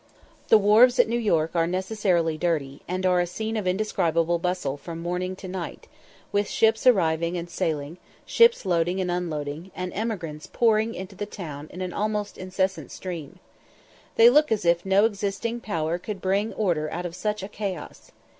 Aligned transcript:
The 0.47 0.57
wharfs 0.57 0.97
at 0.97 1.07
New 1.07 1.19
York 1.19 1.51
are 1.55 1.67
necessarily 1.67 2.35
dirty, 2.35 2.81
and 2.87 3.05
are 3.05 3.19
a 3.19 3.27
scene 3.27 3.55
of 3.55 3.67
indescribable 3.67 4.39
bustle 4.39 4.75
from 4.75 4.99
morning 4.99 5.35
to 5.35 5.47
night, 5.47 5.85
with 6.31 6.49
ships 6.49 6.87
arriving 6.87 7.37
and 7.37 7.47
sailing, 7.47 7.99
ships 8.25 8.65
loading 8.65 8.99
and 8.99 9.11
unloading, 9.11 9.69
and 9.75 9.93
emigrants 9.93 10.47
pouring 10.47 10.95
into 10.95 11.13
the 11.15 11.27
town 11.27 11.67
in 11.69 11.81
an 11.81 11.93
almost 11.93 12.39
incessant 12.39 12.89
stream. 12.91 13.37
They 14.15 14.27
look 14.31 14.51
as 14.51 14.65
if 14.65 14.87
no 14.87 15.05
existing 15.05 15.59
power 15.59 15.99
could 15.99 16.19
bring 16.19 16.51
order 16.55 16.89
out 16.89 17.05
of 17.05 17.13
such 17.15 17.43
a 17.43 17.47
chaos. 17.47 18.09